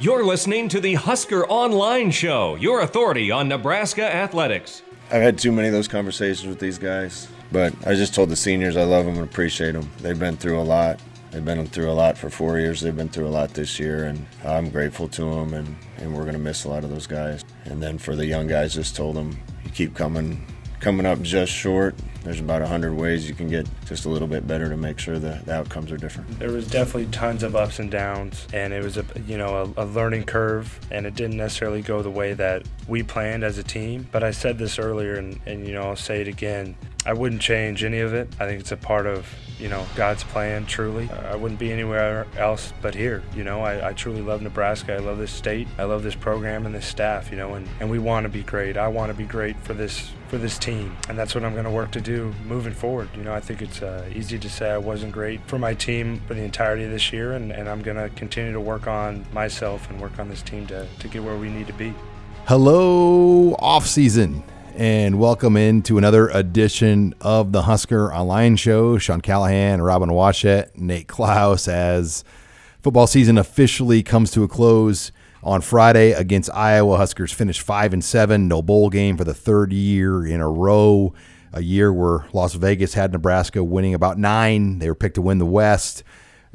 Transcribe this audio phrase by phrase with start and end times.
[0.00, 4.82] You're listening to the Husker Online Show, your authority on Nebraska athletics.
[5.08, 8.34] I've had too many of those conversations with these guys, but I just told the
[8.34, 9.88] seniors I love them and appreciate them.
[9.98, 10.98] They've been through a lot.
[11.30, 12.80] They've been through a lot for four years.
[12.80, 16.22] They've been through a lot this year, and I'm grateful to them, and, and we're
[16.22, 17.44] going to miss a lot of those guys.
[17.64, 20.44] And then for the young guys, just told them, you keep coming
[20.80, 21.94] coming up just short.
[22.24, 25.18] There's about 100 ways you can get just a little bit better to make sure
[25.18, 26.38] the, the outcomes are different.
[26.38, 29.84] There was definitely tons of ups and downs, and it was a you know a,
[29.84, 33.62] a, learning curve, and it didn't necessarily go the way that we planned as a
[33.62, 34.08] team.
[34.10, 36.76] But I said this earlier, and, and you know I'll say it again.
[37.06, 38.28] I wouldn't change any of it.
[38.40, 40.64] I think it's a part of you know God's plan.
[40.66, 43.22] Truly, I wouldn't be anywhere else but here.
[43.34, 44.94] You know, I, I truly love Nebraska.
[44.94, 45.68] I love this state.
[45.78, 47.30] I love this program and this staff.
[47.30, 48.76] You know, and, and we want to be great.
[48.76, 51.64] I want to be great for this for this team, and that's what I'm going
[51.64, 53.10] to work to do moving forward.
[53.14, 56.22] You know, I think it's uh, easy to say I wasn't great for my team
[56.26, 59.26] for the entirety of this year, and, and I'm going to continue to work on
[59.32, 61.94] myself and work on this team to, to get where we need to be.
[62.46, 64.42] Hello, off season
[64.76, 68.98] and welcome into another edition of the Husker Online Show.
[68.98, 72.24] Sean Callahan, Robin Washut, Nate Clouse, as
[72.82, 75.12] football season officially comes to a close
[75.44, 76.96] on Friday against Iowa.
[76.96, 81.14] Huskers finished five and seven, no bowl game for the third year in a row.
[81.52, 84.80] A year where Las Vegas had Nebraska winning about nine.
[84.80, 86.02] They were picked to win the West.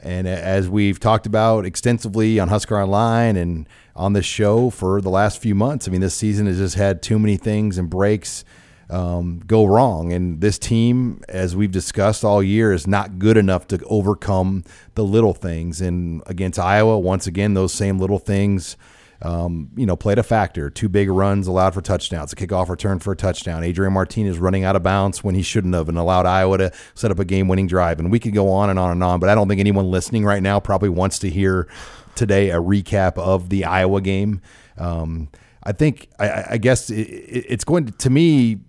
[0.04, 5.10] And as we've talked about extensively on Husker Online and on this show for the
[5.10, 8.44] last few months, I mean, this season has just had too many things and breaks
[8.90, 10.12] um, go wrong.
[10.14, 14.64] And this team, as we've discussed all year, is not good enough to overcome
[14.96, 15.82] the little things.
[15.82, 18.78] And against Iowa, once again, those same little things.
[19.22, 20.70] Um, you know, played a factor.
[20.70, 22.32] Two big runs allowed for touchdowns.
[22.32, 23.64] A kickoff return for a touchdown.
[23.64, 27.12] Adrian Martinez running out of bounds when he shouldn't have, and allowed Iowa to set
[27.12, 28.00] up a game-winning drive.
[28.00, 30.24] And we could go on and on and on, but I don't think anyone listening
[30.24, 31.68] right now probably wants to hear
[32.16, 34.42] today a recap of the Iowa game.
[34.78, 35.28] Um,
[35.64, 38.60] I think, I, I guess it, it's going to, to me,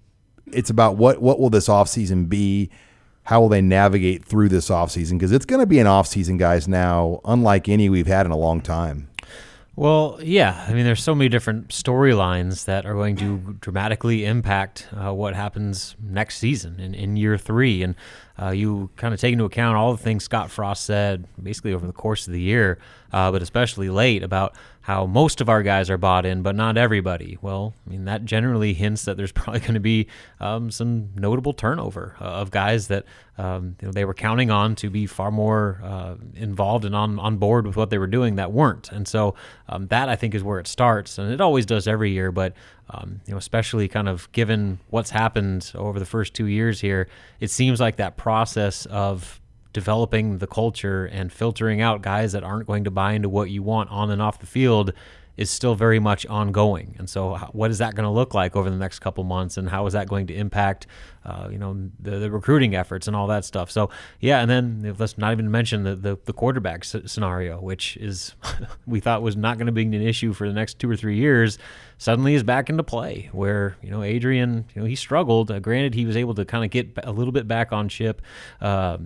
[0.53, 2.71] it's about what what will this offseason be
[3.25, 6.67] how will they navigate through this offseason because it's going to be an offseason guys
[6.67, 9.09] now unlike any we've had in a long time
[9.81, 10.67] well, yeah.
[10.69, 15.35] I mean, there's so many different storylines that are going to dramatically impact uh, what
[15.35, 17.83] happens next season in, in year three.
[17.83, 17.95] And
[18.41, 21.87] uh, you kind of take into account all the things Scott Frost said basically over
[21.87, 22.79] the course of the year,
[23.13, 26.79] uh, but especially late about how most of our guys are bought in, but not
[26.79, 27.37] everybody.
[27.43, 30.07] Well, I mean, that generally hints that there's probably going to be
[30.41, 33.05] um, some notable turnover uh, of guys that
[33.37, 37.19] um, you know, they were counting on to be far more uh, involved and on,
[37.19, 38.91] on board with what they were doing that weren't.
[38.91, 39.35] And so
[39.69, 41.19] um, that, I think, is where it starts.
[41.19, 42.55] And it always does every year, but
[42.93, 47.09] um, you know, especially kind of given what's happened over the first two years here,
[47.39, 49.41] it seems like that process of
[49.73, 53.63] developing the culture and filtering out guys that aren't going to buy into what you
[53.63, 54.93] want on and off the field
[55.41, 56.95] is still very much ongoing.
[56.99, 59.71] And so, what is that going to look like over the next couple months, and
[59.71, 60.87] how is that going to impact,
[61.25, 63.71] uh, you know, the, the, recruiting efforts and all that stuff?
[63.71, 63.89] So,
[64.21, 68.35] yeah, and then let's not even mention the the, the quarterback scenario, which is
[68.87, 71.17] we thought was not going to be an issue for the next two or three
[71.17, 71.57] years.
[71.97, 75.51] Suddenly is back into play, where you know Adrian, you know, he struggled.
[75.51, 78.21] Uh, granted, he was able to kind of get a little bit back on ship
[78.61, 78.99] uh,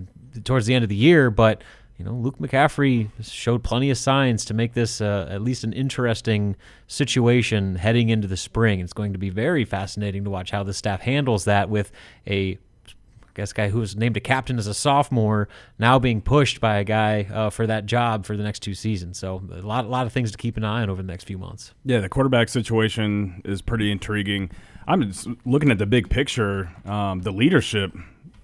[0.43, 1.63] towards the end of the year, but
[1.97, 5.71] you know, Luke McCaffrey showed plenty of signs to make this uh, at least an
[5.71, 6.55] interesting
[6.87, 8.81] situation heading into the spring.
[8.81, 11.91] It's going to be very fascinating to watch how the staff handles that with
[12.27, 12.57] a
[12.87, 16.77] I guess guy who was named a captain as a sophomore now being pushed by
[16.77, 19.17] a guy uh, for that job for the next two seasons.
[19.17, 21.25] So a lot, a lot of things to keep an eye on over the next
[21.25, 21.73] few months.
[21.83, 24.51] Yeah, the quarterback situation is pretty intriguing.
[24.87, 25.11] I'm
[25.45, 26.71] looking at the big picture.
[26.85, 27.93] Um, the leadership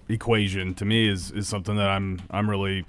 [0.08, 2.84] equation to me is is something that I'm I'm really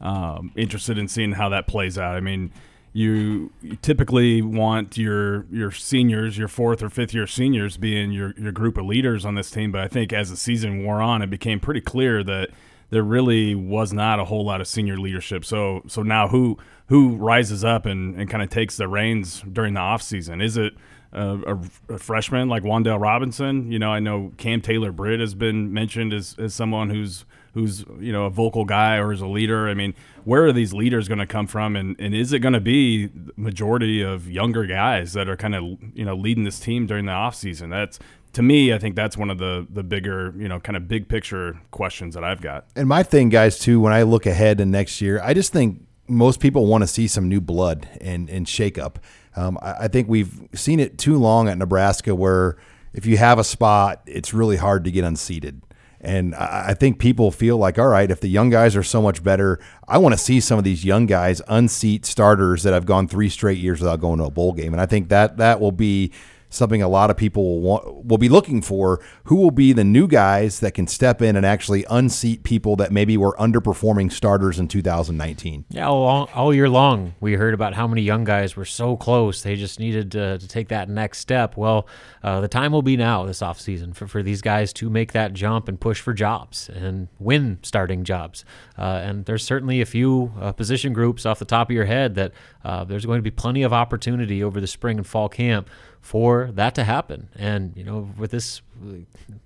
[0.00, 2.16] um, interested in seeing how that plays out.
[2.16, 2.52] I mean,
[2.92, 3.52] you,
[3.82, 8.78] typically want your your seniors, your fourth or fifth year seniors, being your your group
[8.78, 9.70] of leaders on this team.
[9.70, 12.50] But I think as the season wore on, it became pretty clear that
[12.90, 15.44] there really was not a whole lot of senior leadership.
[15.44, 16.56] So so now who
[16.86, 20.42] who rises up and, and kind of takes the reins during the offseason?
[20.42, 20.72] Is it
[21.12, 23.70] a, a, a, freshman like Wan'Dale Robinson?
[23.72, 27.24] You know, I know Cam Taylor Britt has been mentioned as, as someone who's
[27.56, 29.66] who's you know a vocal guy or is a leader.
[29.66, 29.94] I mean,
[30.24, 33.08] where are these leaders going to come from, and, and is it going to be
[33.34, 35.64] majority of younger guys that are kind of
[35.94, 37.70] you know leading this team during the offseason?
[37.70, 37.98] That's
[38.34, 41.08] to me, I think that's one of the the bigger, you know, kind of big
[41.08, 42.66] picture questions that I've got.
[42.76, 45.80] And my thing, guys, too, when I look ahead to next year, I just think
[46.08, 48.98] most people want to see some new blood and and shake up.
[49.34, 52.58] Um, I, I think we've seen it too long at Nebraska where
[52.92, 55.62] if you have a spot, it's really hard to get unseated.
[56.00, 59.22] And I think people feel like, all right, if the young guys are so much
[59.24, 59.58] better,
[59.88, 63.28] I want to see some of these young guys unseat starters that have gone three
[63.28, 64.72] straight years without going to a bowl game.
[64.74, 66.12] And I think that that will be
[66.48, 69.00] something a lot of people will want, will be looking for.
[69.24, 72.92] Who will be the new guys that can step in and actually unseat people that
[72.92, 75.64] maybe were underperforming starters in 2019?
[75.70, 79.42] Yeah, all, all year long we heard about how many young guys were so close.
[79.42, 81.56] They just needed to, to take that next step.
[81.56, 81.86] Well,
[82.22, 85.32] uh, the time will be now this offseason for, for these guys to make that
[85.32, 88.44] jump and push for jobs and win starting jobs.
[88.78, 92.14] Uh, and there's certainly a few uh, position groups off the top of your head
[92.14, 92.32] that
[92.64, 95.68] uh, there's going to be plenty of opportunity over the spring and fall camp
[96.00, 97.28] for that to happen.
[97.36, 98.62] And you know, with this,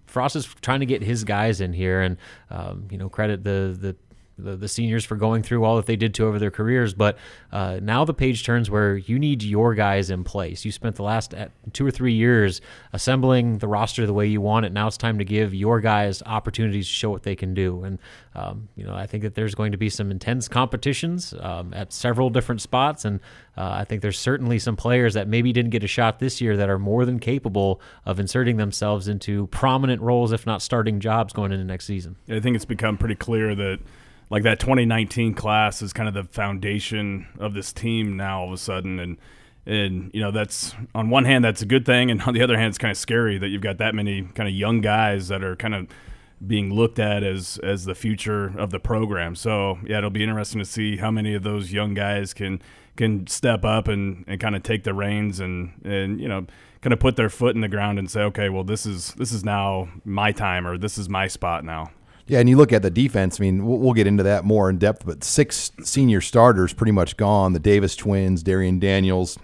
[0.07, 2.17] Frost is trying to get his guys in here, and
[2.51, 3.97] um, you know, credit the the
[4.39, 6.95] the, the seniors for going through all that they did to over their careers.
[6.95, 7.19] But
[7.53, 10.65] uh, now the page turns where you need your guys in place.
[10.65, 12.61] You spent the last uh, two or three years
[12.93, 14.73] assembling the roster the way you want it.
[14.73, 17.85] Now it's time to give your guys opportunities to show what they can do.
[17.85, 17.99] And
[18.35, 21.93] um, you know, I think that there's going to be some intense competitions um, at
[21.93, 23.19] several different spots, and
[23.57, 26.57] uh, I think there's certainly some players that maybe didn't get a shot this year
[26.57, 31.33] that are more than capable of inserting themselves into prominent roles, if not starting jobs,
[31.33, 32.17] going into next season.
[32.29, 33.81] I think it's become pretty clear that
[34.31, 38.53] like that 2019 class is kind of the foundation of this team now all of
[38.53, 38.99] a sudden.
[38.99, 39.19] And
[39.67, 42.57] and you know that's on one hand that's a good thing and on the other
[42.57, 45.45] hand it's kind of scary that you've got that many kind of young guys that
[45.45, 45.87] are kind of
[46.47, 49.35] being looked at as as the future of the program.
[49.35, 52.63] So yeah it'll be interesting to see how many of those young guys can
[52.97, 56.47] can step up and, and kind of take the reins and and you know
[56.81, 59.33] kind of put their foot in the ground and say okay well this is this
[59.33, 61.91] is now my time or this is my spot now
[62.31, 63.41] yeah, and you look at the defense.
[63.41, 66.93] I mean, we'll, we'll, get into that more in depth, but six senior starters pretty
[66.93, 67.55] much gone.
[67.55, 69.37] The Davis twins, Darrion Daniels,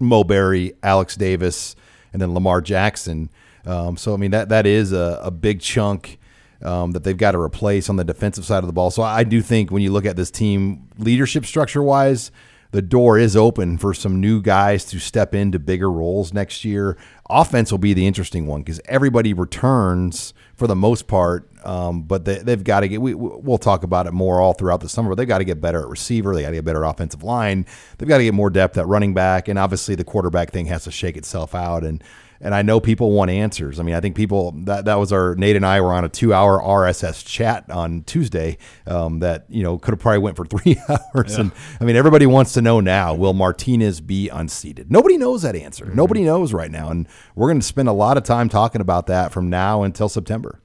[0.00, 1.76] Mo Barry, Alex Davis,
[2.14, 3.28] and then Lamar Jackson.
[3.66, 6.18] Um, so I mean that that is a, a big chunk
[6.62, 8.90] um, that they've got to replace on the defensive side of the ball.
[8.90, 12.30] So I do think when you look at this team, leadership structure wise,
[12.70, 16.96] the door is open for some new guys to step into bigger roles next year.
[17.28, 22.24] Offense will be the interesting one because everybody returns for the most part um, but
[22.26, 23.00] they, have got to get.
[23.00, 25.10] We, we'll talk about it more all throughout the summer.
[25.10, 26.34] But they've got to get better at receiver.
[26.34, 27.66] They got to get better offensive line.
[27.96, 29.48] They've got to get more depth at running back.
[29.48, 31.82] And obviously, the quarterback thing has to shake itself out.
[31.82, 32.04] And
[32.44, 33.80] and I know people want answers.
[33.80, 36.10] I mean, I think people that that was our Nate and I were on a
[36.10, 40.44] two hour RSS chat on Tuesday um, that you know could have probably went for
[40.46, 41.32] three hours.
[41.32, 41.40] Yeah.
[41.40, 44.92] And I mean, everybody wants to know now: Will Martinez be unseated?
[44.92, 45.86] Nobody knows that answer.
[45.86, 45.96] Mm-hmm.
[45.96, 49.06] Nobody knows right now, and we're going to spend a lot of time talking about
[49.06, 50.60] that from now until September.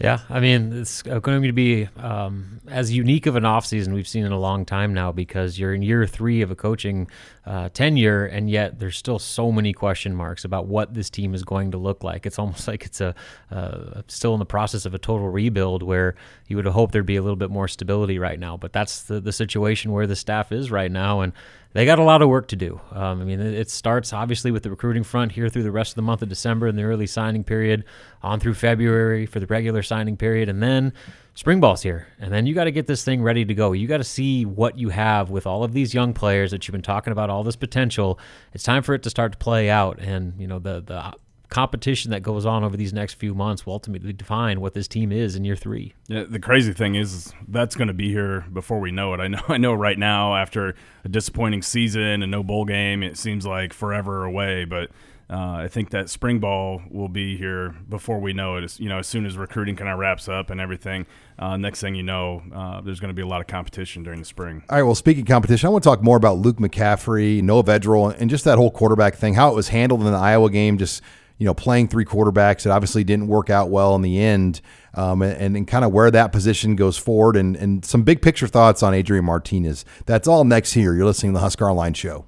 [0.00, 4.24] Yeah, I mean, it's going to be um, as unique of an offseason we've seen
[4.24, 7.08] in a long time now because you're in year three of a coaching
[7.48, 11.42] uh, tenure, and yet there's still so many question marks about what this team is
[11.44, 12.26] going to look like.
[12.26, 13.14] It's almost like it's a
[13.50, 16.14] uh, still in the process of a total rebuild where
[16.46, 19.18] you would hope there'd be a little bit more stability right now, but that's the,
[19.18, 21.32] the situation where the staff is right now, and
[21.72, 22.80] they got a lot of work to do.
[22.92, 25.96] Um, I mean, it starts obviously with the recruiting front here through the rest of
[25.96, 27.84] the month of December and the early signing period,
[28.22, 30.92] on through February for the regular signing period, and then
[31.38, 32.08] spring ball's here.
[32.18, 33.70] And then you got to get this thing ready to go.
[33.70, 36.72] You got to see what you have with all of these young players that you've
[36.72, 38.18] been talking about, all this potential.
[38.54, 40.00] It's time for it to start to play out.
[40.00, 41.14] And, you know, the, the
[41.48, 45.12] competition that goes on over these next few months will ultimately define what this team
[45.12, 45.94] is in year three.
[46.08, 49.20] Yeah, the crazy thing is that's going to be here before we know it.
[49.20, 49.42] I know.
[49.48, 49.74] I know.
[49.74, 54.64] Right now, after a disappointing season and no bowl game, it seems like forever away.
[54.64, 54.90] But
[55.30, 58.64] uh, I think that spring ball will be here before we know it.
[58.64, 61.06] As, you know, as soon as recruiting kind of wraps up and everything,
[61.38, 64.20] uh, next thing you know, uh, there's going to be a lot of competition during
[64.20, 64.62] the spring.
[64.70, 64.82] All right.
[64.82, 68.44] Well, speaking competition, I want to talk more about Luke McCaffrey, Noah Vedral, and just
[68.44, 69.34] that whole quarterback thing.
[69.34, 70.78] How it was handled in the Iowa game.
[70.78, 71.02] Just
[71.38, 72.66] you know, playing three quarterbacks.
[72.66, 74.60] It obviously didn't work out well in the end,
[74.94, 78.48] um, and, and kind of where that position goes forward, and, and some big picture
[78.48, 79.84] thoughts on Adrian Martinez.
[80.04, 80.94] That's all next here.
[80.94, 82.26] You're listening to the Husker Online Show.